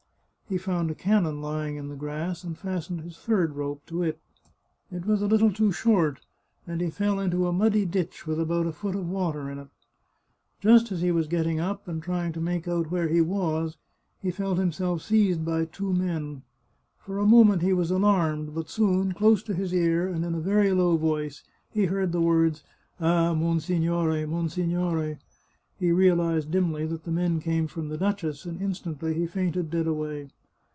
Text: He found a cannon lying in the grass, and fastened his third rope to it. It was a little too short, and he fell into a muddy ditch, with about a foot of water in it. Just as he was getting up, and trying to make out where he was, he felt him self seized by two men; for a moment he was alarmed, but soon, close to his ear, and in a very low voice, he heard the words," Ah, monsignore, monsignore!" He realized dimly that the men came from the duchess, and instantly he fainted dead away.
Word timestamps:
He 0.49 0.57
found 0.57 0.91
a 0.91 0.95
cannon 0.95 1.41
lying 1.41 1.77
in 1.77 1.87
the 1.87 1.95
grass, 1.95 2.43
and 2.43 2.57
fastened 2.57 2.99
his 2.99 3.17
third 3.17 3.55
rope 3.55 3.85
to 3.85 4.03
it. 4.03 4.19
It 4.91 5.05
was 5.05 5.21
a 5.21 5.25
little 5.25 5.53
too 5.53 5.71
short, 5.71 6.19
and 6.67 6.81
he 6.81 6.89
fell 6.89 7.21
into 7.21 7.47
a 7.47 7.53
muddy 7.53 7.85
ditch, 7.85 8.27
with 8.27 8.37
about 8.37 8.67
a 8.67 8.73
foot 8.73 8.93
of 8.93 9.07
water 9.07 9.49
in 9.49 9.59
it. 9.59 9.69
Just 10.59 10.91
as 10.91 10.99
he 10.99 11.09
was 11.09 11.27
getting 11.29 11.61
up, 11.61 11.87
and 11.87 12.03
trying 12.03 12.33
to 12.33 12.41
make 12.41 12.67
out 12.67 12.91
where 12.91 13.07
he 13.07 13.21
was, 13.21 13.77
he 14.21 14.29
felt 14.29 14.59
him 14.59 14.73
self 14.73 15.01
seized 15.03 15.45
by 15.45 15.63
two 15.63 15.93
men; 15.93 16.41
for 16.97 17.17
a 17.17 17.25
moment 17.25 17.61
he 17.61 17.71
was 17.71 17.89
alarmed, 17.89 18.53
but 18.53 18.69
soon, 18.69 19.13
close 19.13 19.41
to 19.43 19.53
his 19.53 19.71
ear, 19.73 20.05
and 20.09 20.25
in 20.25 20.35
a 20.35 20.41
very 20.41 20.73
low 20.73 20.97
voice, 20.97 21.45
he 21.69 21.85
heard 21.85 22.11
the 22.11 22.19
words," 22.19 22.61
Ah, 22.99 23.33
monsignore, 23.33 24.27
monsignore!" 24.27 25.17
He 25.79 25.93
realized 25.93 26.51
dimly 26.51 26.85
that 26.87 27.05
the 27.05 27.09
men 27.11 27.39
came 27.39 27.67
from 27.67 27.87
the 27.87 27.97
duchess, 27.97 28.43
and 28.45 28.61
instantly 28.61 29.13
he 29.13 29.25
fainted 29.27 29.69
dead 29.69 29.87
away. 29.87 30.27